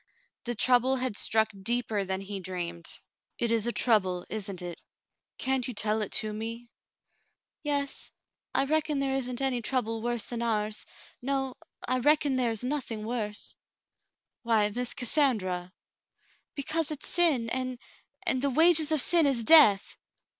[0.45, 2.87] The trouble had struck deeper than he dreamed.
[3.37, 4.81] "It is a trouble, isn't it?
[5.37, 6.67] Can't you tell it to me '^."■
[7.61, 8.09] "Yes.
[8.55, 10.87] I reckon there isn't any trouble worse than ours—
[11.21, 11.53] no,
[11.87, 13.55] I reckon there is nothing worse."
[14.41, 15.71] "Why, ]\Iiss Cassandra!"
[16.55, 17.77] "Because it's sin, and—
[18.25, 19.97] and *the wages of sin is death.'